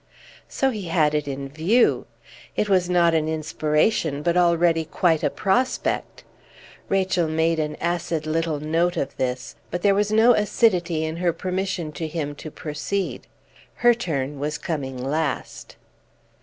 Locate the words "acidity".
10.33-11.05